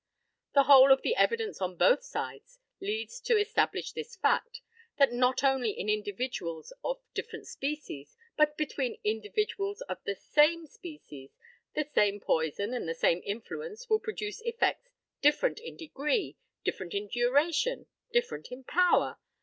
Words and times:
The 0.55 0.63
whole 0.63 0.91
of 0.91 1.03
the 1.03 1.15
evidence 1.15 1.61
on 1.61 1.77
both 1.77 2.01
sides 2.01 2.57
leads 2.79 3.19
to 3.21 3.37
establish 3.37 3.91
this 3.91 4.15
fact, 4.15 4.61
that 4.97 5.11
not 5.13 5.43
only 5.43 5.79
in 5.79 5.89
individuals 5.89 6.73
of 6.83 7.03
different 7.13 7.45
species, 7.45 8.17
but 8.35 8.57
between 8.57 8.97
individuals 9.03 9.81
of 9.81 9.99
the 10.03 10.15
same 10.15 10.65
species, 10.65 11.37
the 11.75 11.83
same 11.93 12.19
poison 12.19 12.73
and 12.73 12.89
the 12.89 12.95
same 12.95 13.21
influence 13.23 13.91
will 13.91 13.99
produce 13.99 14.41
effects 14.41 14.89
different 15.21 15.59
in 15.59 15.77
degree, 15.77 16.35
different 16.63 16.95
in 16.95 17.07
duration, 17.07 17.85
different 18.11 18.47
in 18.51 18.63
power. 18.63 19.19